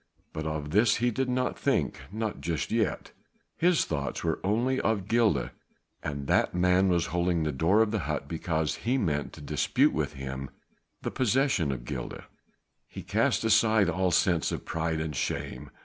[0.33, 3.11] But of this he did not think, not just yet.
[3.55, 5.51] His thoughts were only of Gilda,
[6.01, 9.93] and that man was holding the door of the hut because he meant to dispute
[9.93, 10.49] with him
[11.03, 12.23] the possession of Gilda.
[12.87, 15.69] He cast aside all sense of pride and shame.